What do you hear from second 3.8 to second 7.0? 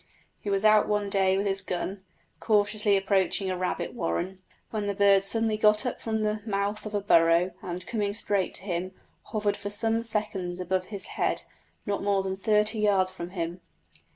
warren, when the bird suddenly got up from the mouth of